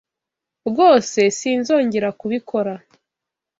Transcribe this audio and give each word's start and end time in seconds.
Rwose 0.69 1.19
sinzongera 1.37 2.09
kubikora. 2.19 2.73